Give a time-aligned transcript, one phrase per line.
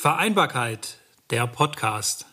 [0.00, 0.98] Vereinbarkeit,
[1.32, 2.26] der Podcast.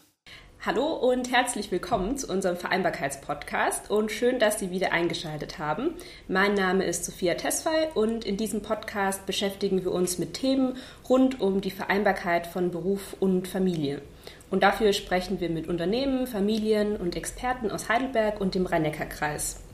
[0.64, 5.96] Hallo und herzlich willkommen zu unserem Vereinbarkeitspodcast und schön, dass Sie wieder eingeschaltet haben.
[6.28, 10.78] Mein Name ist Sophia Tesfay und in diesem Podcast beschäftigen wir uns mit Themen
[11.10, 14.04] rund um die Vereinbarkeit von Beruf und Familie.
[14.52, 19.65] Und dafür sprechen wir mit Unternehmen, Familien und Experten aus Heidelberg und dem Rhein-Neckar-Kreis.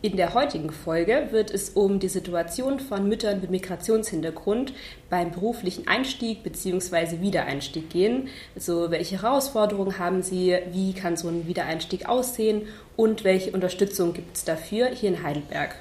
[0.00, 4.72] In der heutigen Folge wird es um die Situation von Müttern mit Migrationshintergrund
[5.10, 7.20] beim beruflichen Einstieg bzw.
[7.20, 8.28] Wiedereinstieg gehen.
[8.54, 14.36] Also welche Herausforderungen haben sie, wie kann so ein Wiedereinstieg aussehen und welche Unterstützung gibt
[14.36, 15.74] es dafür hier in Heidelberg.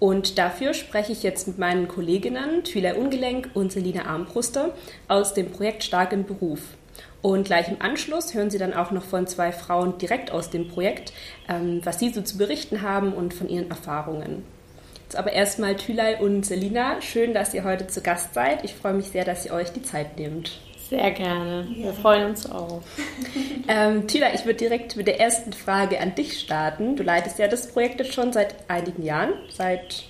[0.00, 4.74] Und dafür spreche ich jetzt mit meinen Kolleginnen Thülei Ungelenk und Selina Armbruster
[5.06, 6.62] aus dem Projekt Stark im Beruf.
[7.22, 10.68] Und gleich im Anschluss hören Sie dann auch noch von zwei Frauen direkt aus dem
[10.68, 11.12] Projekt,
[11.48, 14.44] ähm, was sie so zu berichten haben und von ihren Erfahrungen.
[15.04, 18.64] Jetzt aber erstmal Thülei und Selina, schön, dass ihr heute zu Gast seid.
[18.64, 20.58] Ich freue mich sehr, dass ihr euch die Zeit nehmt.
[20.88, 21.66] Sehr gerne.
[21.74, 22.80] Wir freuen uns auch.
[23.68, 26.96] ähm, Thülei, ich würde direkt mit der ersten Frage an dich starten.
[26.96, 30.04] Du leitest ja das Projekt jetzt schon seit einigen Jahren, seit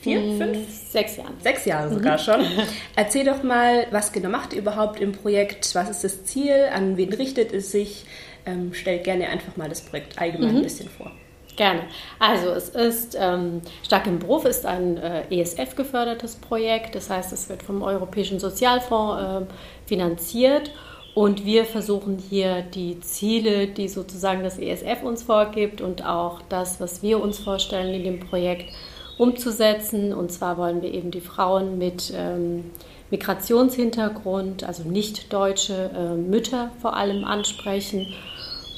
[0.00, 0.58] vier, hm, fünf?
[0.90, 1.34] Sechs Jahren.
[1.42, 2.22] Sechs Jahre sogar mhm.
[2.22, 2.40] schon.
[2.96, 5.74] Erzähl doch mal, was genau macht ihr überhaupt im Projekt?
[5.74, 6.68] Was ist das Ziel?
[6.74, 8.04] An wen richtet es sich?
[8.46, 10.56] Ähm, stellt gerne einfach mal das Projekt allgemein mhm.
[10.58, 11.12] ein bisschen vor.
[11.56, 11.82] Gerne.
[12.18, 16.94] Also es ist ähm, Stark im Beruf ist ein äh, ESF gefördertes Projekt.
[16.94, 19.54] Das heißt, es wird vom Europäischen Sozialfonds äh,
[19.86, 20.70] finanziert.
[21.14, 26.80] Und wir versuchen hier die Ziele, die sozusagen das ESF uns vorgibt und auch das,
[26.80, 28.72] was wir uns vorstellen in dem Projekt,
[29.20, 30.14] umzusetzen.
[30.14, 32.70] Und zwar wollen wir eben die Frauen mit ähm,
[33.10, 38.06] Migrationshintergrund, also nicht deutsche äh, Mütter vor allem ansprechen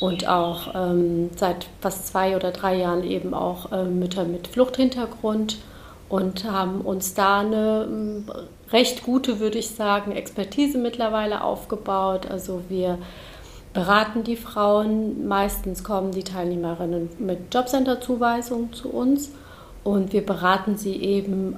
[0.01, 5.59] und auch ähm, seit fast zwei oder drei Jahren eben auch äh, Mütter mit Fluchthintergrund
[6.09, 8.25] und haben uns da eine ähm,
[8.73, 12.27] recht gute, würde ich sagen, Expertise mittlerweile aufgebaut.
[12.29, 12.99] Also wir
[13.75, 15.29] beraten die Frauen.
[15.29, 19.31] Meistens kommen die Teilnehmerinnen mit Jobcenter-Zuweisungen zu uns
[19.85, 21.57] und wir beraten sie eben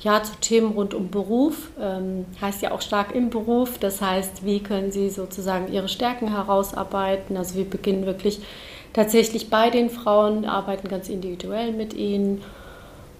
[0.00, 3.78] ja, zu Themen rund um Beruf, ähm, heißt ja auch stark im Beruf.
[3.78, 7.36] Das heißt, wie können sie sozusagen ihre Stärken herausarbeiten?
[7.36, 8.40] Also wir beginnen wirklich
[8.92, 12.42] tatsächlich bei den Frauen, arbeiten ganz individuell mit ihnen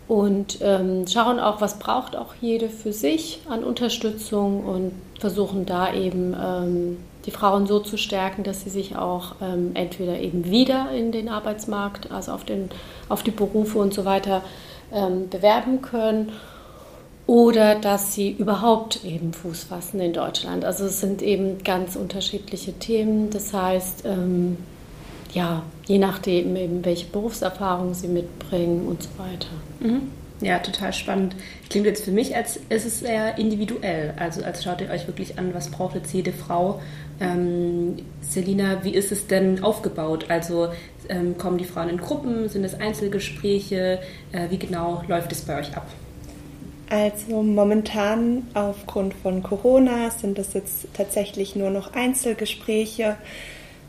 [0.08, 5.94] und ähm, schauen auch, was braucht auch jede für sich an Unterstützung und versuchen da
[5.94, 6.96] eben ähm,
[7.26, 11.28] die Frauen so zu stärken, dass sie sich auch ähm, entweder eben wieder in den
[11.28, 12.70] Arbeitsmarkt, also auf, den,
[13.08, 14.42] auf die Berufe und so weiter
[14.92, 16.32] ähm, bewerben können
[17.26, 20.64] oder dass sie überhaupt eben Fuß fassen in Deutschland.
[20.64, 23.30] Also es sind eben ganz unterschiedliche Themen.
[23.30, 24.56] Das heißt, ähm,
[25.32, 29.48] ja, je nachdem eben, welche Berufserfahrung sie mitbringen und so weiter.
[29.80, 30.10] Mhm.
[30.42, 31.36] Ja, total spannend.
[31.70, 34.12] Klingt jetzt für mich, als ist es sehr individuell.
[34.19, 36.82] Also als schaut ihr euch wirklich an, was braucht jetzt jede Frau.
[37.20, 40.26] Ähm, Selina, wie ist es denn aufgebaut?
[40.28, 40.70] Also
[41.08, 42.48] ähm, kommen die Frauen in Gruppen?
[42.48, 44.00] Sind es Einzelgespräche?
[44.32, 45.86] Äh, wie genau läuft es bei euch ab?
[46.91, 53.16] Also momentan aufgrund von Corona sind es jetzt tatsächlich nur noch Einzelgespräche,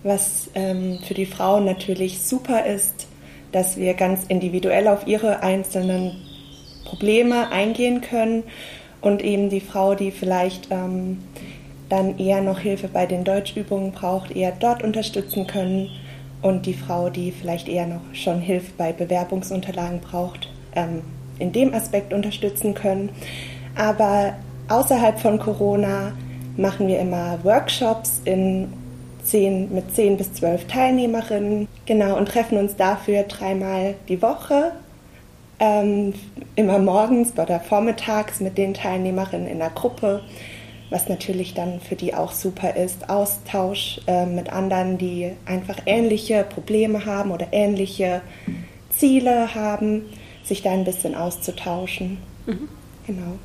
[0.03, 3.07] was ähm, für die Frauen natürlich super ist,
[3.51, 6.21] dass wir ganz individuell auf ihre einzelnen
[6.85, 8.43] Probleme eingehen können
[9.01, 11.19] und eben die Frau, die vielleicht ähm,
[11.89, 15.89] dann eher noch Hilfe bei den Deutschübungen braucht, eher dort unterstützen können
[16.41, 21.01] und die Frau, die vielleicht eher noch schon Hilfe bei Bewerbungsunterlagen braucht, ähm,
[21.39, 23.09] in dem Aspekt unterstützen können.
[23.75, 24.33] Aber
[24.69, 26.13] außerhalb von Corona
[26.57, 28.71] machen wir immer Workshops in
[29.23, 31.67] zehn, mit zehn bis zwölf Teilnehmerinnen.
[31.85, 34.71] Genau, und treffen uns dafür dreimal die Woche
[35.59, 36.13] ähm,
[36.55, 40.21] immer morgens oder vormittags mit den Teilnehmerinnen in der Gruppe,
[40.89, 43.09] was natürlich dann für die auch super ist.
[43.09, 48.21] Austausch äh, mit anderen, die einfach ähnliche Probleme haben oder ähnliche
[48.89, 50.03] Ziele haben,
[50.43, 52.17] sich da ein bisschen auszutauschen.
[52.45, 52.69] Mhm.
[53.07, 53.39] Genau.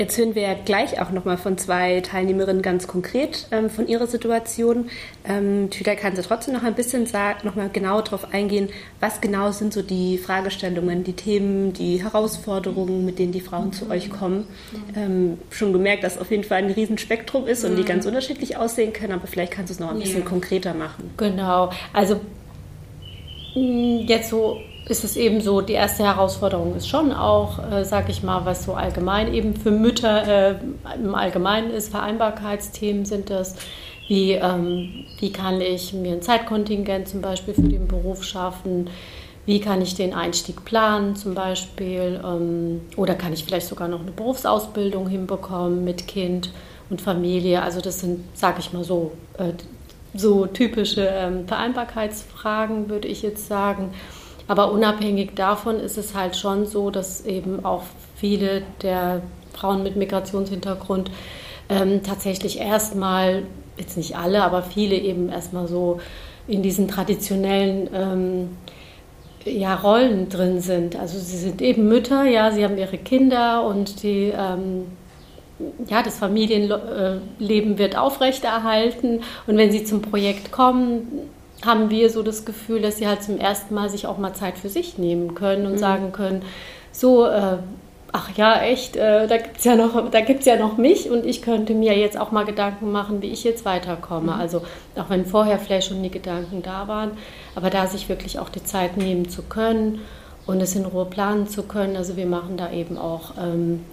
[0.00, 4.06] Jetzt hören wir ja gleich auch nochmal von zwei Teilnehmerinnen ganz konkret ähm, von ihrer
[4.06, 4.88] Situation.
[5.28, 7.06] Ähm, Tüder, kannst du trotzdem noch ein bisschen
[7.44, 13.18] nochmal genau darauf eingehen, was genau sind so die Fragestellungen, die Themen, die Herausforderungen, mit
[13.18, 14.46] denen die Frauen zu euch kommen?
[14.96, 18.94] Ähm, schon gemerkt, dass auf jeden Fall ein Riesenspektrum ist und die ganz unterschiedlich aussehen
[18.94, 20.26] können, aber vielleicht kannst du es noch ein bisschen ja.
[20.26, 21.10] konkreter machen.
[21.18, 22.14] Genau, also
[23.54, 28.10] mm, jetzt so ist es eben so, die erste Herausforderung ist schon auch, äh, sage
[28.10, 30.54] ich mal, was so allgemein eben für Mütter äh,
[30.94, 33.56] im Allgemeinen ist, Vereinbarkeitsthemen sind das.
[34.08, 38.90] Wie, ähm, wie kann ich mir ein Zeitkontingent zum Beispiel für den Beruf schaffen?
[39.46, 42.20] Wie kann ich den Einstieg planen zum Beispiel?
[42.24, 46.50] Ähm, oder kann ich vielleicht sogar noch eine Berufsausbildung hinbekommen mit Kind?
[46.90, 47.62] und Familie.
[47.62, 49.52] Also das sind, sage ich mal so, äh,
[50.12, 53.94] so typische ähm, Vereinbarkeitsfragen, würde ich jetzt sagen.
[54.50, 57.84] Aber unabhängig davon ist es halt schon so, dass eben auch
[58.16, 61.08] viele der Frauen mit Migrationshintergrund
[61.68, 63.44] ähm, tatsächlich erstmal,
[63.78, 66.00] jetzt nicht alle, aber viele eben erstmal so
[66.48, 68.48] in diesen traditionellen ähm,
[69.44, 70.96] ja, Rollen drin sind.
[70.96, 74.86] Also sie sind eben Mütter, ja, sie haben ihre Kinder und die, ähm,
[75.88, 79.20] ja, das Familienleben wird aufrechterhalten.
[79.46, 81.30] Und wenn sie zum Projekt kommen,
[81.64, 84.58] haben wir so das Gefühl, dass sie halt zum ersten Mal sich auch mal Zeit
[84.58, 85.78] für sich nehmen können und mhm.
[85.78, 86.42] sagen können,
[86.92, 87.58] so, äh,
[88.12, 91.74] ach ja, echt, äh, da gibt es ja, noch, ja noch mich und ich könnte
[91.74, 94.32] mir jetzt auch mal Gedanken machen, wie ich jetzt weiterkomme.
[94.32, 94.40] Mhm.
[94.40, 94.62] Also
[94.96, 97.12] auch wenn vorher vielleicht schon die Gedanken da waren,
[97.54, 100.00] aber da sich wirklich auch die Zeit nehmen zu können
[100.46, 101.96] und es in Ruhe planen zu können.
[101.96, 103.84] Also wir machen da eben auch, ähm,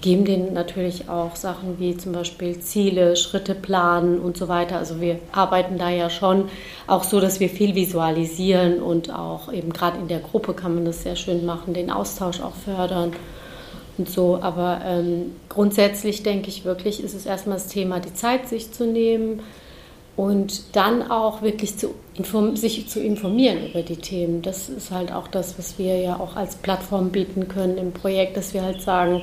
[0.00, 4.78] geben denen natürlich auch Sachen wie zum Beispiel Ziele, Schritte planen und so weiter.
[4.78, 6.48] Also wir arbeiten da ja schon
[6.86, 10.84] auch so, dass wir viel visualisieren und auch eben gerade in der Gruppe kann man
[10.84, 13.12] das sehr schön machen, den Austausch auch fördern
[13.98, 14.38] und so.
[14.40, 18.86] Aber ähm, grundsätzlich denke ich wirklich, ist es erstmal das Thema, die Zeit sich zu
[18.86, 19.40] nehmen
[20.16, 21.94] und dann auch wirklich zu
[22.54, 24.42] sich zu informieren über die Themen.
[24.42, 28.36] Das ist halt auch das, was wir ja auch als Plattform bieten können im Projekt,
[28.36, 29.22] dass wir halt sagen,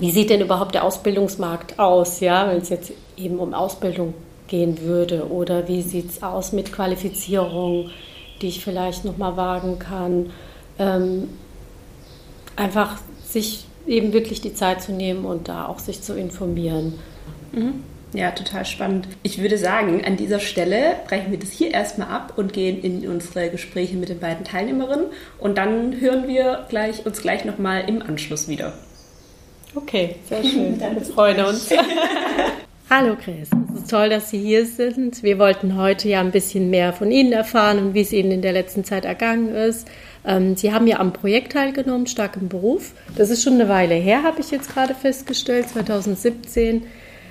[0.00, 4.14] wie sieht denn überhaupt der Ausbildungsmarkt aus, ja, wenn es jetzt eben um Ausbildung
[4.46, 7.90] gehen würde oder wie sieht es aus mit Qualifizierung,
[8.40, 10.30] die ich vielleicht nochmal wagen kann.
[10.78, 11.28] Ähm,
[12.56, 16.94] einfach sich eben wirklich die Zeit zu nehmen und da auch sich zu informieren.
[17.52, 17.82] Mhm.
[18.14, 19.06] Ja, total spannend.
[19.22, 23.06] Ich würde sagen, an dieser Stelle brechen wir das hier erstmal ab und gehen in
[23.06, 25.08] unsere Gespräche mit den beiden Teilnehmerinnen
[25.38, 28.72] und dann hören wir gleich, uns gleich nochmal im Anschluss wieder.
[29.78, 30.80] Okay, sehr schön.
[30.80, 31.70] wir freuen uns.
[32.90, 35.22] Hallo Chris, es ist toll, dass Sie hier sind.
[35.22, 38.42] Wir wollten heute ja ein bisschen mehr von Ihnen erfahren und wie es Ihnen in
[38.42, 39.86] der letzten Zeit ergangen ist.
[40.26, 42.92] Ähm, Sie haben ja am Projekt teilgenommen, stark im Beruf.
[43.16, 46.82] Das ist schon eine Weile her, habe ich jetzt gerade festgestellt, 2017,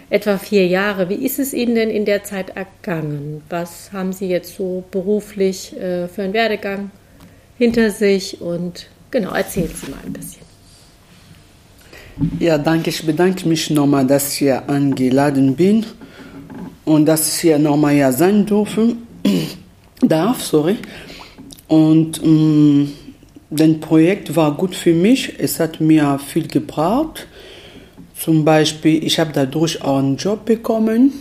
[0.10, 1.10] etwa vier Jahre.
[1.10, 3.42] Wie ist es Ihnen denn in der Zeit ergangen?
[3.50, 6.92] Was haben Sie jetzt so beruflich äh, für einen Werdegang
[7.58, 8.40] hinter sich?
[8.40, 10.47] Und genau, erzählen Sie mal ein bisschen.
[12.40, 12.90] Ja, danke.
[12.90, 15.86] Ich bedanke mich nochmal, dass ich hier eingeladen bin
[16.86, 18.96] und dass ich hier nochmal hier sein durfte,
[20.02, 20.44] darf.
[20.44, 20.78] Sorry.
[21.68, 22.92] Und ähm,
[23.50, 25.34] das Projekt war gut für mich.
[25.38, 27.28] Es hat mir viel gebracht.
[28.16, 31.14] Zum Beispiel, ich habe dadurch auch einen Job bekommen,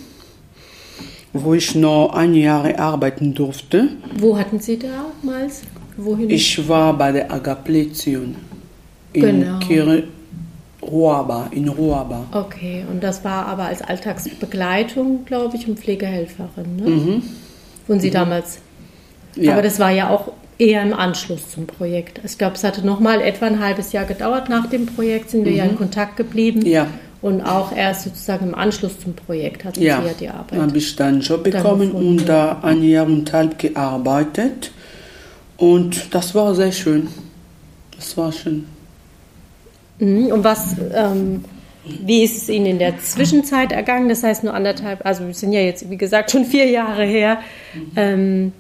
[1.33, 3.89] wo ich noch ein Jahr arbeiten durfte.
[4.19, 5.63] Wo hatten Sie damals?
[5.99, 6.31] Wohin?
[6.31, 8.37] Ich war bei der Agapletion
[9.13, 9.59] in genau.
[9.59, 10.05] Kir
[10.87, 12.25] Ruaba, in Ruaba.
[12.33, 16.91] Okay, und das war aber als Alltagsbegleitung, glaube ich, und Pflegehelferin, ne?
[16.91, 17.23] Mhm.
[17.87, 18.15] Wurden Sie mhm.
[18.15, 18.59] damals
[19.37, 19.53] ja.
[19.53, 22.21] Aber das war ja auch eher im Anschluss zum Projekt.
[22.25, 25.45] Ich glaube, es hatte noch mal etwa ein halbes Jahr gedauert nach dem Projekt, sind
[25.45, 25.59] wir mhm.
[25.59, 25.77] ja in mhm.
[25.79, 26.65] Kontakt geblieben.
[26.65, 26.87] Ja.
[27.23, 30.01] Und auch erst sozusagen im Anschluss zum Projekt hatten ja.
[30.01, 30.59] Sie ja die Arbeit.
[30.59, 34.71] Da habe ich dann einen Job bekommen und da ein Jahr und halb gearbeitet.
[35.57, 37.09] Und das war sehr schön.
[37.97, 38.67] Das war schön.
[39.99, 40.27] Mhm.
[40.27, 41.45] Und was, ähm,
[41.85, 44.09] wie ist es Ihnen in der Zwischenzeit ergangen?
[44.09, 47.39] Das heißt nur anderthalb, also wir sind ja jetzt, wie gesagt, schon vier Jahre her.
[47.75, 47.93] Mhm.
[47.97, 48.53] Ähm,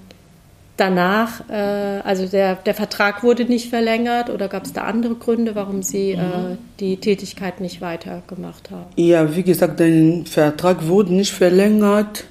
[0.76, 5.54] danach, äh, also der, der Vertrag wurde nicht verlängert oder gab es da andere Gründe,
[5.54, 6.58] warum Sie äh, mhm.
[6.80, 8.86] die Tätigkeit nicht weitergemacht haben?
[8.96, 12.24] Ja, wie gesagt, der Vertrag wurde nicht verlängert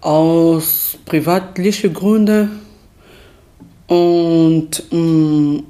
[0.00, 2.60] aus privatlichen Gründen
[3.86, 5.64] und mh, mm,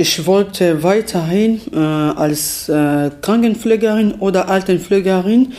[0.00, 5.52] ich wollte weiterhin äh, als äh, Krankenpflegerin oder Altenpflegerin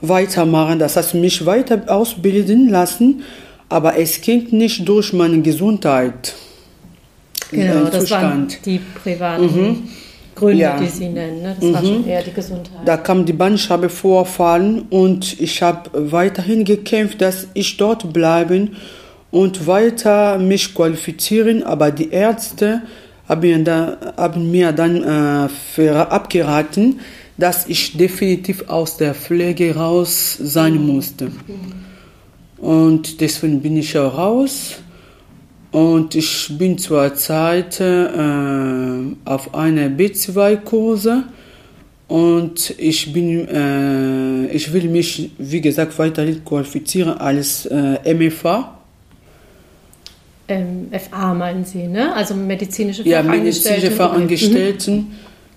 [0.00, 3.22] weitermachen, das heißt mich weiter ausbilden lassen
[3.70, 6.34] aber es ging nicht durch meine Gesundheit.
[7.50, 8.22] Genau, das Zustand.
[8.22, 9.88] waren die privaten mhm.
[10.34, 10.78] Gründe, ja.
[10.78, 11.42] die Sie nennen.
[11.42, 11.56] Ne?
[11.58, 11.74] Das mhm.
[11.74, 12.80] war schon eher die Gesundheit.
[12.84, 18.76] Da kam die Bandscheibenvorfall und ich habe weiterhin gekämpft, dass ich dort bleiben
[19.30, 22.82] und weiter mich qualifizieren, aber die Ärzte
[23.30, 27.00] haben, da, haben mir dann äh, abgeraten,
[27.38, 30.86] dass ich definitiv aus der Pflege raus sein mhm.
[30.86, 31.26] musste.
[31.26, 31.34] Mhm.
[32.58, 34.76] Und deswegen bin ich auch raus.
[35.72, 38.08] Und ich bin zurzeit äh,
[39.24, 41.24] auf einer B2-Kurse
[42.08, 48.79] und ich bin, äh, ich will mich, wie gesagt, weiterhin qualifizieren als äh, MFA.
[50.50, 52.14] Ähm, FA meinen Sie, ne?
[52.14, 53.32] Also medizinische Fachangestellten?
[53.34, 54.94] Ja, medizinische Fachangestellten.
[54.96, 55.06] Mhm.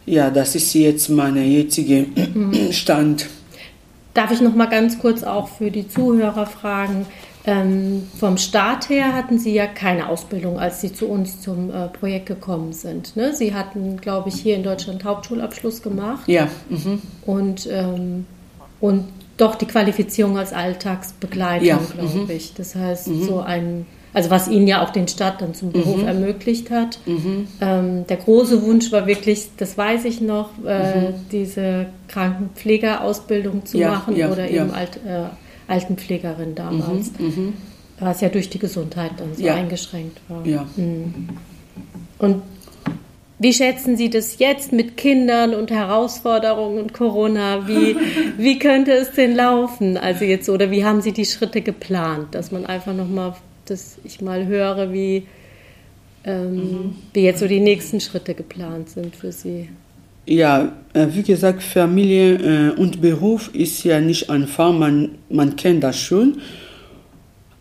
[0.06, 2.06] Ja, das ist jetzt mein jetziger
[2.72, 3.28] Stand.
[4.14, 7.06] darf ich noch mal ganz kurz auch für die Zuhörer fragen?
[7.46, 11.88] Ähm, vom Start her hatten Sie ja keine Ausbildung, als Sie zu uns zum äh,
[11.90, 13.18] Projekt gekommen sind.
[13.18, 13.34] Ne?
[13.34, 16.28] Sie hatten, glaube ich, hier in Deutschland Hauptschulabschluss gemacht.
[16.28, 16.48] Ja.
[16.70, 17.02] Mhm.
[17.26, 18.26] Und, ähm,
[18.80, 22.30] und doch die Qualifizierung als Alltagsbegleitung, Ja, glaube mhm.
[22.30, 22.54] ich.
[22.54, 26.08] Das heißt, so ein, also was Ihnen ja auch den Start dann zum Beruf Mhm.
[26.08, 27.00] ermöglicht hat.
[27.62, 33.90] Ähm, der große Wunsch war wirklich, das weiß ich noch, äh, diese Krankenpflegerausbildung zu Ja,
[33.92, 34.64] machen ja, oder ja.
[34.64, 35.26] eben Alt, äh,
[35.72, 37.12] Altenpflegerin damals,
[38.00, 40.46] was ja durch die Gesundheit dann so eingeschränkt war.
[40.46, 40.66] Ja.
[42.20, 42.42] Und
[43.40, 47.68] wie schätzen Sie das jetzt mit Kindern und Herausforderungen und Corona?
[47.68, 47.96] Wie,
[48.38, 49.98] wie könnte es denn laufen?
[49.98, 53.34] Also jetzt, oder wie haben Sie die Schritte geplant, dass man einfach nochmal,
[53.66, 55.28] dass ich mal höre, wie,
[56.26, 59.70] ähm, wie jetzt so die nächsten Schritte geplant sind für Sie?
[60.26, 65.84] Ja, äh, wie gesagt, Familie äh, und Beruf ist ja nicht einfach, man, man kennt
[65.84, 66.42] das schon.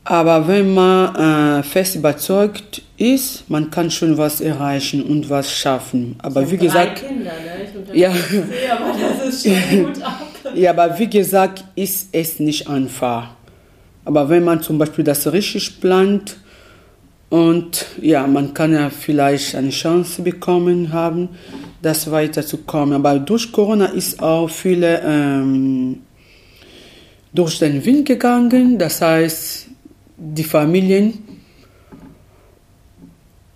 [0.04, 6.16] Aber wenn man äh, fest überzeugt ist, man kann schon was erreichen und was schaffen.
[6.18, 7.84] Aber wie gesagt, Kinder, ne?
[7.92, 8.12] Ich Ja.
[8.12, 8.42] sehe,
[8.72, 10.26] aber das ist schon gut ab.
[10.54, 13.30] ja, aber wie gesagt, ist es nicht einfach.
[14.04, 16.36] Aber wenn man zum Beispiel das richtig plant
[17.30, 21.30] und ja, man kann ja vielleicht eine Chance bekommen haben,
[21.80, 22.94] das weiterzukommen.
[22.94, 26.00] Aber durch Corona ist auch viele ähm,
[27.32, 28.78] durch den Wind gegangen.
[28.78, 29.68] Das heißt,
[30.16, 31.18] die Familien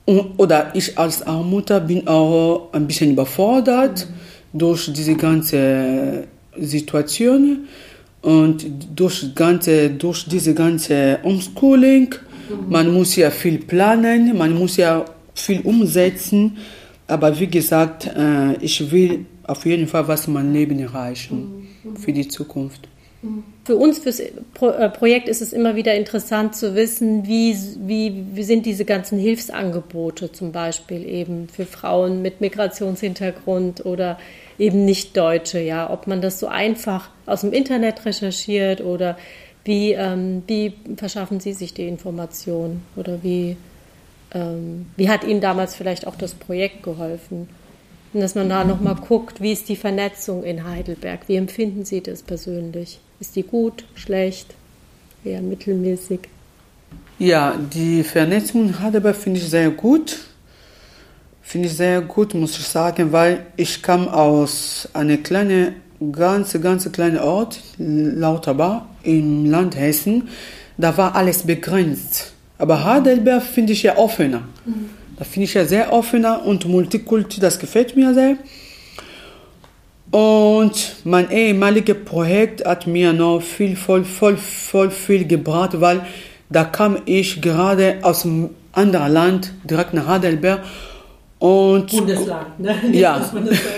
[0.07, 4.07] oder ich als Mutter bin auch ein bisschen überfordert
[4.53, 6.25] durch diese ganze
[6.59, 7.67] Situation
[8.26, 8.66] und
[8.97, 12.12] durch, ganze, durch diese ganze Umschooling.
[12.68, 16.56] Man muss ja viel planen, man muss ja viel umsetzen.
[17.06, 21.68] Aber wie gesagt, äh, ich will auf jeden Fall was in meinem Leben erreichen
[22.00, 22.88] für die Zukunft.
[23.64, 24.21] Für uns, fürs
[24.54, 27.56] Pro äh, Projekt ist es immer wieder interessant zu wissen, wie,
[27.87, 34.18] wie, wie sind diese ganzen Hilfsangebote zum Beispiel eben für Frauen mit Migrationshintergrund oder
[34.59, 39.17] eben Nicht-Deutsche, ja, ob man das so einfach aus dem Internet recherchiert oder
[39.65, 43.57] wie, ähm, wie verschaffen Sie sich die Information oder wie,
[44.33, 47.49] ähm, wie hat Ihnen damals vielleicht auch das Projekt geholfen?
[48.13, 51.29] Und dass man da nochmal guckt, wie ist die Vernetzung in Heidelberg?
[51.29, 53.01] Wie empfinden Sie das persönlich?
[53.21, 54.55] Ist die gut, schlecht,
[55.25, 56.21] eher mittelmäßig?
[57.19, 60.19] Ja, die Vernetzung in Heidelberg finde ich sehr gut.
[61.49, 65.76] Finde ich sehr gut, muss ich sagen, weil ich kam aus einem kleinen,
[66.11, 70.29] ganz, ganz kleinen Ort, Lauterbach, im Land Hessen.
[70.76, 72.33] Da war alles begrenzt.
[72.59, 74.43] Aber Heidelberg finde ich ja offener.
[75.17, 78.38] Da finde ich ja sehr offener und Multikulti, das gefällt mir sehr.
[80.11, 86.05] Und mein ehemaliges Projekt hat mir noch viel, voll, voll, voll viel gebracht, weil
[86.50, 90.65] da kam ich gerade aus einem anderen Land direkt nach Heidelberg
[91.38, 92.75] und Bundesland, ne?
[92.93, 93.19] ja,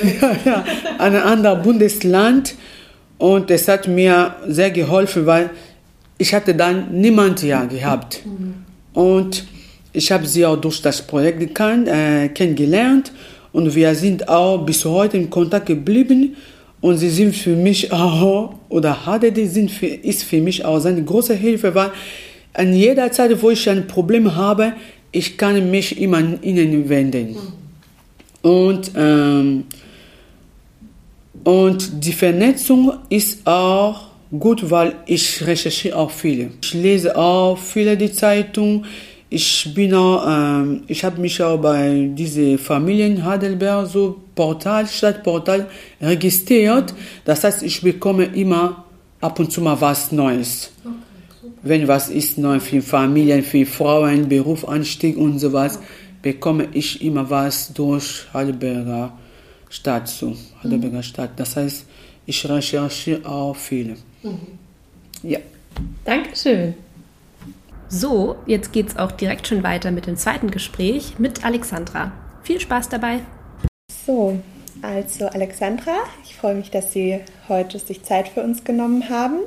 [0.21, 0.65] ja, ja,
[0.99, 2.55] ein anderes Bundesland.
[3.19, 5.51] Und es hat mir sehr geholfen, weil
[6.19, 8.23] ich hatte dann niemand ja gehabt.
[8.95, 9.45] Und
[9.93, 13.13] ich habe sie auch durch das Projekt gekannt, äh, kennengelernt.
[13.53, 16.37] Und wir sind auch bis heute in Kontakt geblieben.
[16.81, 21.03] Und sie sind für mich auch, oder HDD sind für, ist für mich auch eine
[21.03, 21.91] große Hilfe, weil
[22.55, 24.75] an jeder Zeit, wo ich ein Problem habe,
[25.13, 27.37] ich kann mich immer an ihnen wenden.
[28.43, 29.65] Und, ähm,
[31.45, 36.51] und die Vernetzung ist auch gut, weil ich recherchiere auch viele.
[36.63, 38.85] Ich lese auch viele die Zeitung.
[39.31, 45.67] Ich ähm, ich habe mich auch bei diese Familien Heidelberg so Portal, Stadtportal
[46.01, 46.95] registriert.
[47.25, 48.85] Das heißt, ich bekomme immer
[49.21, 50.71] ab und zu mal was Neues.
[51.63, 55.79] Wenn was ist neu für Familien, für Frauen, Berufsanstieg und sowas,
[56.23, 59.13] bekomme ich immer was durch Heidelberger
[59.69, 60.37] Stadt zu.
[60.63, 61.31] Heidelberger Stadt.
[61.37, 61.87] Das heißt,
[62.27, 63.97] ich recherchiere auch viele.
[65.23, 65.39] Ja.
[66.05, 66.75] Dankeschön.
[67.89, 72.13] So, jetzt geht's auch direkt schon weiter mit dem zweiten Gespräch mit Alexandra.
[72.43, 73.21] Viel Spaß dabei.
[74.05, 74.39] So,
[74.83, 79.39] also Alexandra, ich freue mich, dass Sie heute sich Zeit für uns genommen haben.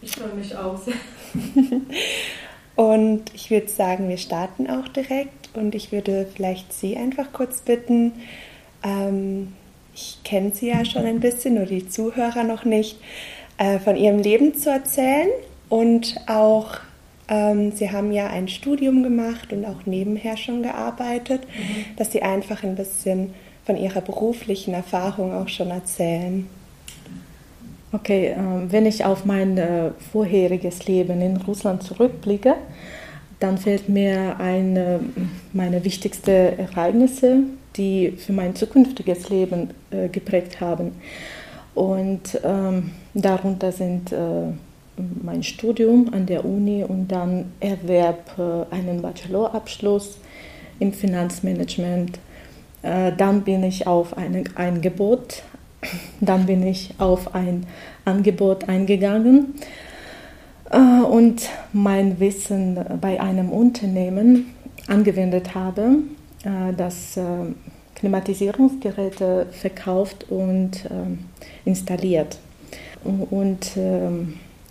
[0.00, 0.94] Ich freue mich auch sehr.
[2.76, 5.50] Und ich würde sagen, wir starten auch direkt.
[5.54, 8.12] Und ich würde vielleicht Sie einfach kurz bitten,
[8.84, 9.54] ähm,
[9.94, 12.98] ich kenne Sie ja schon ein bisschen, nur die Zuhörer noch nicht,
[13.56, 15.28] äh, von Ihrem Leben zu erzählen.
[15.68, 16.76] Und auch,
[17.28, 21.42] ähm, Sie haben ja ein Studium gemacht und auch nebenher schon gearbeitet,
[21.96, 23.34] dass Sie einfach ein bisschen
[23.66, 26.48] von Ihrer beruflichen Erfahrung auch schon erzählen.
[27.90, 28.36] Okay, äh,
[28.70, 32.54] wenn ich auf mein äh, vorheriges Leben in Russland zurückblicke,
[33.40, 34.98] dann fällt mir ein, äh,
[35.54, 37.44] meine wichtigsten Ereignisse,
[37.76, 39.70] die für mein zukünftiges Leben
[40.10, 40.92] geprägt haben.
[41.76, 44.12] Und ähm, darunter sind
[45.22, 48.36] mein Studium an der Uni und dann Erwerb
[48.72, 50.18] einen Bachelorabschluss
[50.80, 52.18] im Finanzmanagement.
[52.82, 55.44] dann bin ich auf ein Angebot
[56.20, 57.66] dann bin ich auf ein
[58.04, 59.54] Angebot eingegangen
[60.70, 64.54] äh, und mein Wissen bei einem Unternehmen
[64.86, 65.98] angewendet habe,
[66.44, 67.22] äh, das äh,
[67.94, 70.88] Klimatisierungsgeräte verkauft und
[71.64, 72.38] installiert.
[73.02, 73.76] Und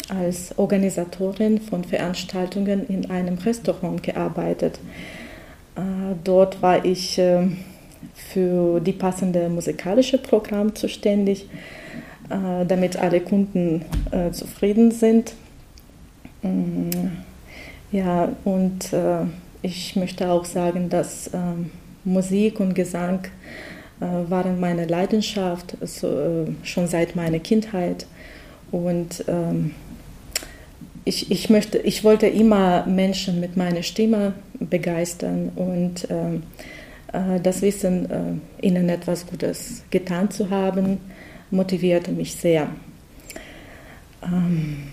[0.07, 4.79] als Organisatorin von Veranstaltungen in einem Restaurant gearbeitet.
[6.23, 7.19] Dort war ich
[8.13, 11.47] für die passende musikalische Programm zuständig,
[12.29, 15.33] äh, damit alle Kunden äh, zufrieden sind.
[16.41, 16.89] Mm,
[17.91, 19.25] ja, und äh,
[19.61, 21.71] ich möchte auch sagen, dass ähm,
[22.03, 23.19] Musik und Gesang
[23.99, 25.75] waren meine Leidenschaft
[26.61, 28.05] schon seit meiner Kindheit.
[28.71, 29.71] Und ähm,
[31.07, 36.76] ich, ich, möchte, ich wollte immer Menschen mit meiner Stimme begeistern und ähm, äh,
[37.11, 40.99] das Wissen, äh, ihnen etwas Gutes getan zu haben,
[41.51, 42.69] motivierte mich sehr.
[44.23, 44.89] Ähm,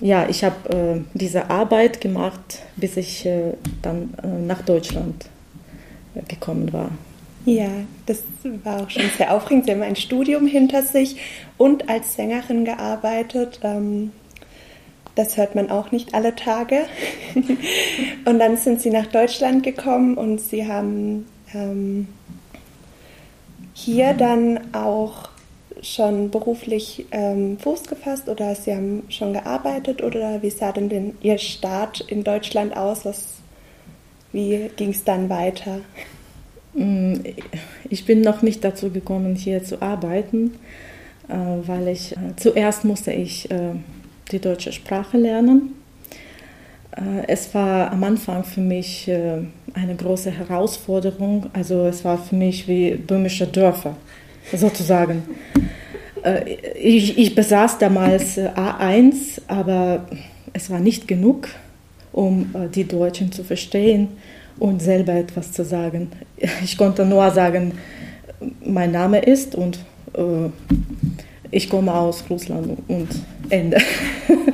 [0.00, 3.28] ja, ich habe äh, diese Arbeit gemacht, bis ich
[3.82, 4.14] dann
[4.46, 5.26] nach Deutschland
[6.28, 6.90] gekommen war.
[7.46, 7.68] Ja,
[8.06, 8.22] das
[8.62, 9.66] war auch schon sehr aufregend.
[9.66, 11.16] Sie haben ein Studium hinter sich
[11.58, 13.60] und als Sängerin gearbeitet.
[13.62, 14.12] Ähm,
[15.14, 16.86] das hört man auch nicht alle Tage.
[18.24, 22.08] und dann sind Sie nach Deutschland gekommen und Sie haben ähm,
[23.74, 25.28] hier dann auch
[25.82, 31.14] schon beruflich ähm, Fuß gefasst oder Sie haben schon gearbeitet oder wie sah denn, denn
[31.20, 33.04] Ihr Start in Deutschland aus?
[33.04, 33.34] Was,
[34.32, 35.80] wie ging es dann weiter?
[36.74, 37.14] Mm,
[37.90, 40.54] ich bin noch nicht dazu gekommen, hier zu arbeiten,
[41.28, 43.74] äh, weil ich äh, zuerst musste ich äh,
[44.30, 45.74] die deutsche Sprache lernen
[47.26, 49.38] es war am Anfang für mich äh,
[49.74, 51.46] eine große Herausforderung.
[51.52, 53.96] Also es war für mich wie böhmische Dörfer
[54.52, 55.22] sozusagen.
[56.22, 60.06] Äh, ich, ich besaß damals A1, aber
[60.52, 61.48] es war nicht genug,
[62.12, 64.08] um die Deutschen zu verstehen
[64.60, 66.12] und selber etwas zu sagen.
[66.62, 67.72] Ich konnte nur sagen,
[68.64, 69.80] mein Name ist und
[71.50, 73.08] ich komme aus Russland und
[73.48, 73.78] Ende.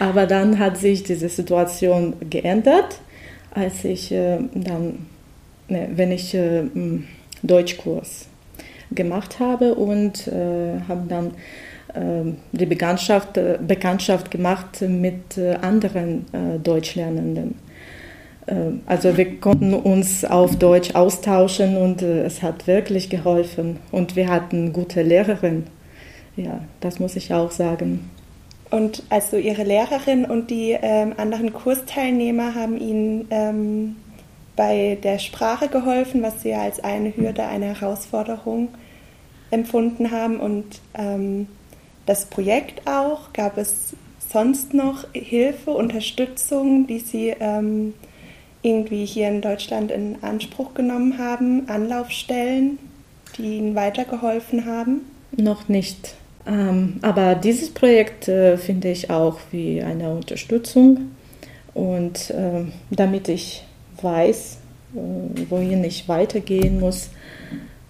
[0.00, 3.00] Aber dann hat sich diese Situation geändert,
[3.52, 5.06] als ich äh, dann,
[5.68, 6.64] ne, wenn ich äh,
[7.42, 8.26] Deutschkurs
[8.90, 11.32] gemacht habe und äh, habe dann
[11.94, 16.26] äh, die Bekanntschaft, äh, Bekanntschaft gemacht mit äh, anderen
[16.62, 17.56] Deutschlernenden.
[18.84, 23.78] Also wir konnten uns auf Deutsch austauschen und es hat wirklich geholfen.
[23.90, 25.64] Und wir hatten gute Lehrerin.
[26.36, 28.10] Ja, das muss ich auch sagen.
[28.74, 33.94] Und also Ihre Lehrerin und die ähm, anderen Kursteilnehmer haben Ihnen ähm,
[34.56, 38.66] bei der Sprache geholfen, was Sie ja als eine Hürde, eine Herausforderung
[39.52, 40.40] empfunden haben.
[40.40, 41.46] Und ähm,
[42.04, 47.94] das Projekt auch, gab es sonst noch Hilfe, Unterstützung, die Sie ähm,
[48.62, 52.80] irgendwie hier in Deutschland in Anspruch genommen haben, Anlaufstellen,
[53.38, 55.02] die Ihnen weitergeholfen haben?
[55.36, 56.16] Noch nicht.
[56.46, 61.12] Ähm, aber dieses Projekt äh, finde ich auch wie eine Unterstützung
[61.72, 63.64] und äh, damit ich
[64.02, 64.58] weiß,
[64.94, 64.98] äh,
[65.48, 67.10] wohin ich weitergehen muss.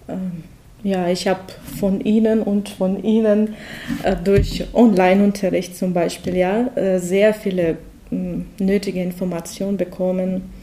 [0.07, 0.43] Ähm,
[0.83, 1.41] ja, ich habe
[1.79, 3.55] von Ihnen und von Ihnen
[4.03, 7.77] äh, durch Online-Unterricht zum Beispiel ja äh, sehr viele
[8.59, 10.53] nötige Informationen bekommen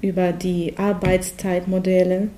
[0.00, 2.28] über die Arbeitszeitmodelle,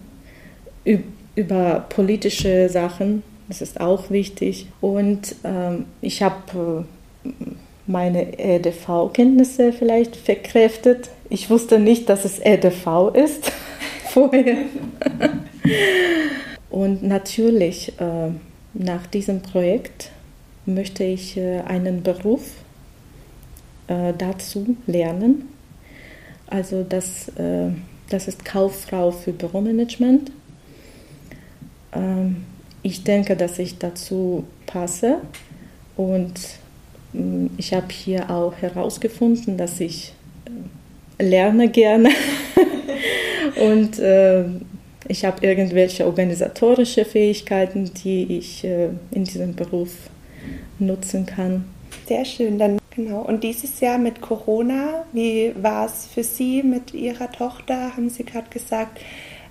[1.36, 4.66] über politische Sachen das ist auch wichtig.
[4.80, 6.84] Und ähm, ich habe
[7.24, 7.28] äh,
[7.86, 11.10] meine EDV-Kenntnisse vielleicht verkräftet.
[11.28, 13.52] Ich wusste nicht, dass es EDV ist
[14.08, 14.56] vorher.
[16.70, 18.30] Und natürlich, äh,
[18.74, 20.10] nach diesem Projekt
[20.66, 22.42] möchte ich äh, einen Beruf
[23.88, 25.48] äh, dazu lernen.
[26.48, 27.70] Also das, äh,
[28.10, 30.30] das ist Kauffrau für Büromanagement.
[31.92, 32.44] Ähm,
[32.86, 35.18] ich denke, dass ich dazu passe
[35.96, 36.34] und
[37.12, 40.14] mm, ich habe hier auch herausgefunden, dass ich
[41.18, 42.10] äh, lerne gerne
[43.68, 44.44] und äh,
[45.08, 49.90] ich habe irgendwelche organisatorische Fähigkeiten, die ich äh, in diesem Beruf
[50.78, 51.64] nutzen kann.
[52.06, 53.22] Sehr schön, dann genau.
[53.22, 58.22] Und dieses Jahr mit Corona, wie war es für Sie mit Ihrer Tochter, haben Sie
[58.22, 59.00] gerade gesagt?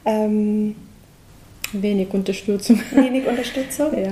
[0.05, 0.75] Ähm,
[1.81, 2.79] wenig Unterstützung.
[2.91, 3.97] Wenig Unterstützung?
[3.97, 4.11] ja.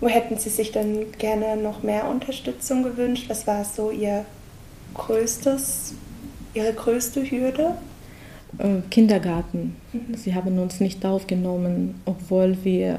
[0.00, 3.26] Wo hätten Sie sich denn gerne noch mehr Unterstützung gewünscht?
[3.28, 4.24] Was war so Ihr
[4.94, 5.94] größtes,
[6.54, 7.76] Ihre größte Hürde?
[8.58, 9.76] Äh, Kindergarten.
[9.92, 10.14] Mhm.
[10.14, 12.98] Sie haben uns nicht aufgenommen, obwohl wir äh,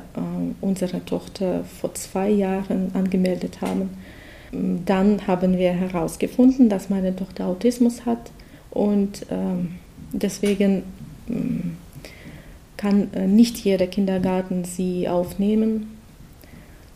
[0.61, 3.89] unsere Tochter vor zwei Jahren angemeldet haben.
[4.85, 8.31] Dann haben wir herausgefunden, dass meine Tochter Autismus hat
[8.69, 9.75] und ähm,
[10.11, 10.83] deswegen
[11.27, 11.77] ähm,
[12.83, 15.97] kann äh, nicht jeder Kindergarten sie aufnehmen.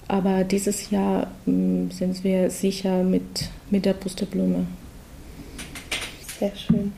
[0.10, 4.68] Aber dieses Jahr ähm, sind wir sicher mit, mit der Pusteblume.
[6.40, 6.92] Sehr schön.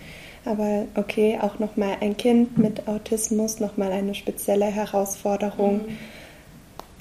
[0.43, 5.78] Aber okay, auch nochmal ein Kind mit Autismus, nochmal eine spezielle Herausforderung.
[5.78, 5.97] Mhm.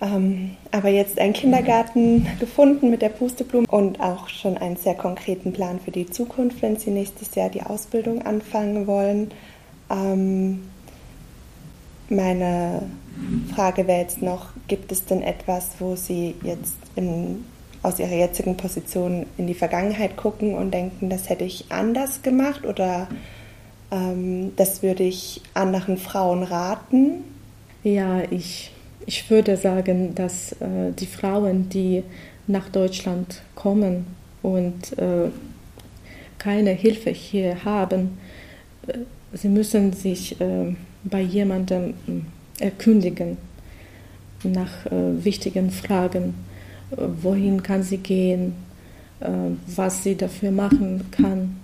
[0.01, 5.53] Ähm, aber jetzt einen Kindergarten gefunden mit der Pusteblume und auch schon einen sehr konkreten
[5.55, 9.31] Plan für die Zukunft, wenn Sie nächstes Jahr die Ausbildung anfangen wollen.
[9.91, 10.61] Ähm,
[12.11, 12.83] meine
[13.55, 17.45] Frage wäre jetzt noch, gibt es denn etwas, wo Sie jetzt in,
[17.83, 22.65] aus Ihrer jetzigen Position in die Vergangenheit gucken und denken, das hätte ich anders gemacht
[22.65, 23.09] oder
[23.91, 27.25] ähm, das würde ich anderen Frauen raten?
[27.83, 28.73] Ja, ich,
[29.07, 32.03] ich würde sagen, dass äh, die Frauen, die
[32.47, 34.07] nach Deutschland kommen
[34.43, 35.31] und äh,
[36.39, 38.19] keine Hilfe hier haben,
[38.87, 38.99] äh,
[39.33, 40.75] sie müssen sich äh,
[41.09, 41.95] bei jemandem
[42.59, 43.37] äh, erkündigen
[44.45, 46.35] nach äh, wichtigen Fragen.
[47.23, 48.55] wohin kann sie gehen?
[49.67, 51.57] was sie dafür machen kann?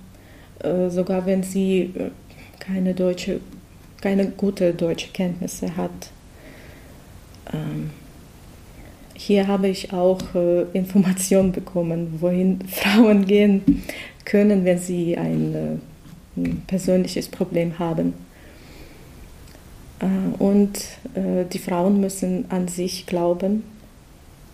[0.64, 2.11] Äh, sogar wenn sie äh,
[2.59, 3.40] keine deutsche,
[4.00, 5.90] keine gute deutsche Kenntnisse hat.
[7.52, 7.90] Ähm,
[9.14, 13.83] hier habe ich auch äh, Informationen bekommen, wohin Frauen gehen
[14.24, 15.80] können, wenn sie ein,
[16.37, 18.14] ein persönliches Problem haben.
[20.38, 20.72] Und
[21.52, 23.62] die Frauen müssen an sich glauben,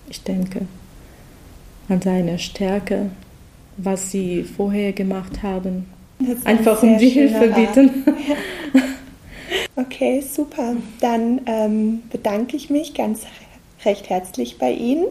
[0.09, 0.66] ich denke,
[1.88, 3.11] an seine Stärke,
[3.76, 5.87] was sie vorher gemacht haben.
[6.44, 8.05] Einfach um die Hilfe bitten.
[9.76, 10.76] Okay, super.
[11.00, 13.22] Dann ähm, bedanke ich mich ganz
[13.85, 15.07] recht herzlich bei Ihnen.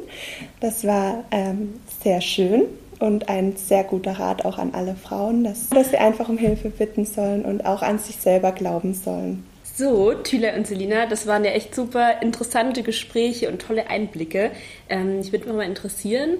[0.59, 2.63] Das war ähm, sehr schön
[2.99, 6.69] und ein sehr guter Rat auch an alle Frauen, dass, dass sie einfach um Hilfe
[6.69, 9.45] bitten sollen und auch an sich selber glauben sollen.
[9.79, 14.51] So, Tüla und Selina, das waren ja echt super interessante Gespräche und tolle Einblicke.
[14.89, 16.39] Ähm, ich würde mich mal interessieren,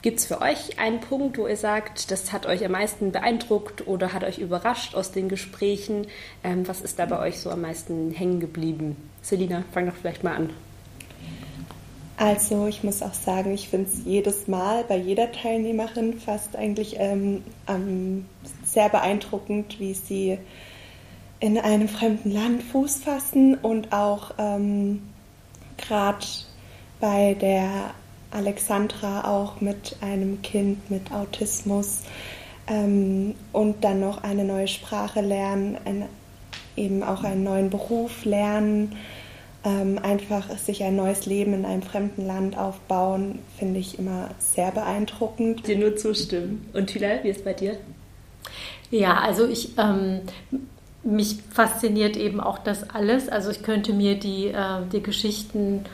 [0.00, 3.86] Gibt es für euch einen Punkt, wo ihr sagt, das hat euch am meisten beeindruckt
[3.86, 6.06] oder hat euch überrascht aus den Gesprächen?
[6.42, 8.96] Ähm, was ist da bei euch so am meisten hängen geblieben?
[9.20, 10.50] Selina, fang doch vielleicht mal an.
[12.16, 16.96] Also ich muss auch sagen, ich finde es jedes Mal bei jeder Teilnehmerin fast eigentlich
[16.98, 18.24] ähm, ähm,
[18.64, 20.38] sehr beeindruckend, wie sie
[21.40, 25.02] in einem fremden Land Fuß fassen und auch ähm,
[25.76, 26.26] gerade
[27.00, 27.94] bei der
[28.30, 32.02] Alexandra auch mit einem Kind mit Autismus
[32.66, 36.06] ähm, und dann noch eine neue Sprache lernen, ein,
[36.76, 38.96] eben auch einen neuen Beruf lernen,
[39.64, 44.70] ähm, einfach sich ein neues Leben in einem fremden Land aufbauen, finde ich immer sehr
[44.72, 45.66] beeindruckend.
[45.66, 46.68] Dir nur zustimmen.
[46.72, 47.76] Und Tila, wie ist es bei dir?
[48.90, 50.20] Ja, also ich ähm,
[51.08, 53.28] mich fasziniert eben auch das alles.
[53.28, 55.84] Also ich könnte mir die, äh, die Geschichten,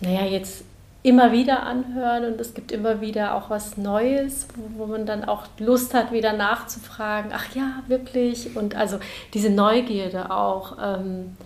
[0.00, 0.64] naja, jetzt
[1.02, 5.24] immer wieder anhören und es gibt immer wieder auch was Neues, wo, wo, man dann
[5.24, 7.30] auch Lust hat, wieder nachzufragen.
[7.34, 8.56] Ach ja, wirklich.
[8.56, 8.98] Und also
[9.32, 11.36] diese Neugierde auch, ähm,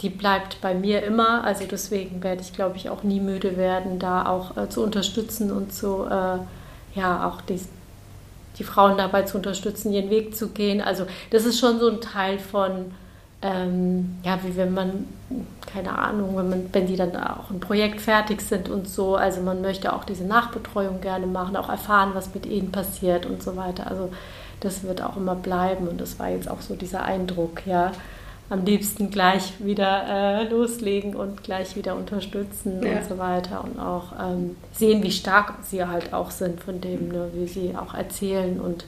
[0.00, 1.44] die bleibt bei mir immer.
[1.44, 5.52] Also deswegen werde ich, glaube ich, auch nie müde werden, da auch äh, zu unterstützen
[5.52, 6.38] und zu, äh,
[6.98, 7.60] ja, auch die,
[8.60, 10.80] die Frauen dabei zu unterstützen, ihren Weg zu gehen.
[10.80, 12.92] Also das ist schon so ein Teil von
[13.42, 15.06] ähm, ja, wie wenn man,
[15.72, 19.40] keine Ahnung, wenn, man, wenn die dann auch ein Projekt fertig sind und so, also
[19.40, 23.56] man möchte auch diese Nachbetreuung gerne machen, auch erfahren, was mit ihnen passiert und so
[23.56, 23.86] weiter.
[23.86, 24.10] Also
[24.60, 27.92] das wird auch immer bleiben und das war jetzt auch so dieser Eindruck, ja.
[28.50, 32.98] Am liebsten gleich wieder äh, loslegen und gleich wieder unterstützen ja.
[32.98, 37.08] und so weiter und auch ähm, sehen, wie stark sie halt auch sind von dem,
[37.08, 38.84] ne, wie sie auch erzählen und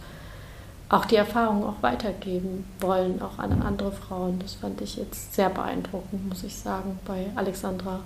[0.88, 4.40] auch die Erfahrung auch weitergeben wollen, auch an andere Frauen.
[4.40, 8.00] Das fand ich jetzt sehr beeindruckend, muss ich sagen, bei Alexandra.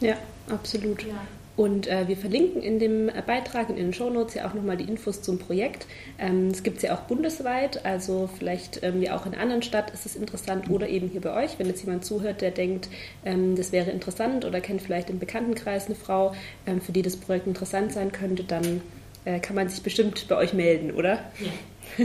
[0.00, 0.16] Ja,
[0.50, 1.02] absolut.
[1.02, 1.14] Ja.
[1.56, 4.88] Und äh, wir verlinken in dem Beitrag und in den Shownotes ja auch nochmal die
[4.88, 5.86] Infos zum Projekt.
[6.18, 9.62] Ähm, es gibt es ja auch bundesweit, also vielleicht ähm, ja auch in einer anderen
[9.62, 12.88] Stadt ist es interessant oder eben hier bei euch, wenn jetzt jemand zuhört, der denkt,
[13.24, 16.34] ähm, das wäre interessant oder kennt vielleicht im Bekanntenkreis eine Frau,
[16.66, 18.80] ähm, für die das Projekt interessant sein könnte, dann
[19.24, 21.20] äh, kann man sich bestimmt bei euch melden, oder?
[21.38, 22.04] Ja.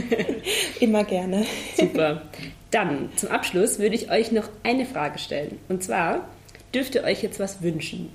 [0.80, 1.44] Immer gerne.
[1.76, 2.22] Super.
[2.70, 5.58] Dann zum Abschluss würde ich euch noch eine Frage stellen.
[5.68, 6.28] Und zwar
[6.72, 8.10] dürft ihr euch jetzt was wünschen.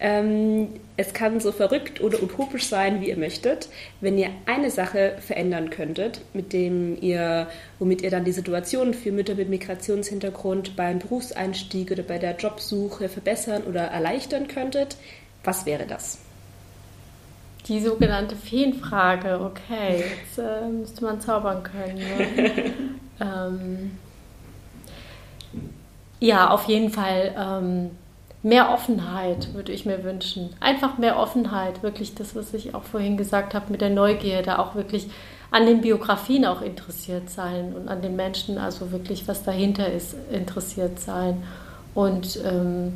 [0.00, 3.68] Ähm, es kann so verrückt oder utopisch sein, wie ihr möchtet.
[4.00, 9.10] Wenn ihr eine Sache verändern könntet, mit dem ihr, womit ihr dann die Situation für
[9.10, 14.96] Mütter mit Migrationshintergrund beim Berufseinstieg oder bei der Jobsuche verbessern oder erleichtern könntet,
[15.42, 16.18] was wäre das?
[17.66, 21.98] Die sogenannte Feenfrage, okay, jetzt äh, müsste man zaubern können.
[21.98, 22.72] Ne?
[23.20, 23.90] ähm,
[26.20, 27.34] ja, auf jeden Fall.
[27.36, 27.90] Ähm,
[28.48, 30.50] mehr Offenheit würde ich mir wünschen.
[30.58, 34.74] Einfach mehr Offenheit, wirklich das, was ich auch vorhin gesagt habe mit der Neugierde, auch
[34.74, 35.08] wirklich
[35.50, 40.14] an den Biografien auch interessiert sein und an den Menschen, also wirklich was dahinter ist,
[40.32, 41.42] interessiert sein.
[41.94, 42.94] Und ähm,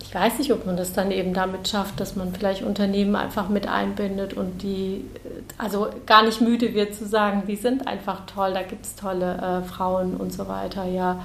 [0.00, 3.48] ich weiß nicht, ob man das dann eben damit schafft, dass man vielleicht Unternehmen einfach
[3.48, 5.04] mit einbindet und die,
[5.58, 9.62] also gar nicht müde wird zu sagen, die sind einfach toll, da gibt es tolle
[9.64, 11.24] äh, Frauen und so weiter, ja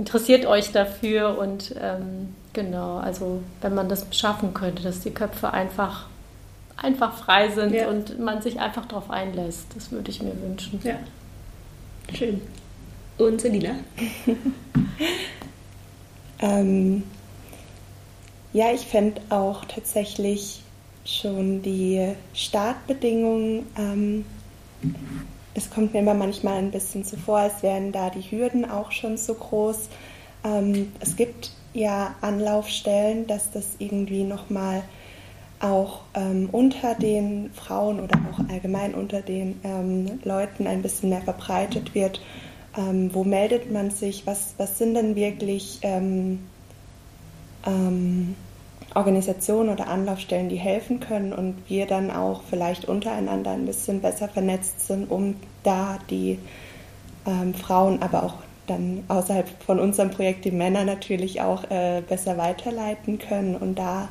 [0.00, 5.52] interessiert euch dafür und ähm, genau, also wenn man das schaffen könnte, dass die Köpfe
[5.52, 6.06] einfach,
[6.76, 7.88] einfach frei sind ja.
[7.88, 10.80] und man sich einfach darauf einlässt, das würde ich mir wünschen.
[10.82, 10.98] Ja,
[12.14, 12.40] schön.
[13.18, 13.74] Und Selina?
[16.38, 17.02] ähm,
[18.52, 20.62] ja, ich fände auch tatsächlich
[21.04, 24.24] schon die Startbedingungen ähm,
[25.54, 28.92] es kommt mir immer manchmal ein bisschen so vor, als wären da die Hürden auch
[28.92, 29.88] schon so groß.
[30.44, 34.82] Ähm, es gibt ja Anlaufstellen, dass das irgendwie nochmal
[35.60, 41.20] auch ähm, unter den Frauen oder auch allgemein unter den ähm, Leuten ein bisschen mehr
[41.20, 42.20] verbreitet wird.
[42.76, 44.26] Ähm, wo meldet man sich?
[44.26, 46.40] Was, was sind denn wirklich ähm,
[47.66, 48.34] ähm,
[48.94, 54.28] Organisationen oder Anlaufstellen, die helfen können und wir dann auch vielleicht untereinander ein bisschen besser
[54.28, 56.38] vernetzt sind, um da die
[57.26, 58.34] ähm, Frauen, aber auch
[58.70, 64.08] dann außerhalb von unserem Projekt die Männer natürlich auch äh, besser weiterleiten können und da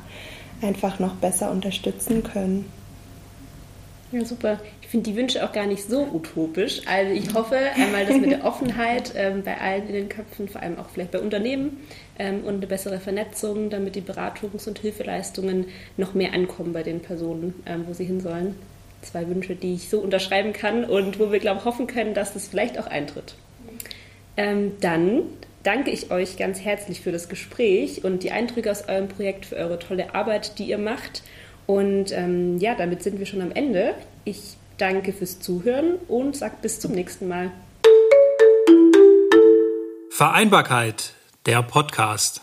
[0.62, 2.66] einfach noch besser unterstützen können.
[4.12, 4.58] Ja, super.
[4.82, 6.82] Ich finde die Wünsche auch gar nicht so utopisch.
[6.86, 10.62] Also ich hoffe einmal, dass mit der Offenheit ähm, bei allen in den Köpfen, vor
[10.62, 11.76] allem auch vielleicht bei Unternehmen
[12.18, 17.00] ähm, und eine bessere Vernetzung, damit die Beratungs- und Hilfeleistungen noch mehr ankommen bei den
[17.00, 18.56] Personen, ähm, wo sie hin sollen.
[19.02, 22.34] Zwei Wünsche, die ich so unterschreiben kann und wo wir, glaube ich, hoffen können, dass
[22.34, 23.36] das vielleicht auch eintritt.
[24.40, 25.24] Ähm, dann
[25.64, 29.56] danke ich euch ganz herzlich für das Gespräch und die Eindrücke aus eurem Projekt, für
[29.56, 31.22] eure tolle Arbeit, die ihr macht.
[31.66, 33.94] Und ähm, ja, damit sind wir schon am Ende.
[34.24, 37.50] Ich danke fürs Zuhören und sage bis zum nächsten Mal.
[40.08, 41.12] Vereinbarkeit,
[41.44, 42.40] der Podcast.